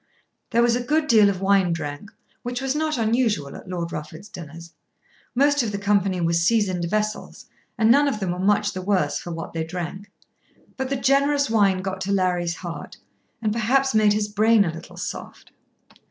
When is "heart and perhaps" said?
12.55-13.93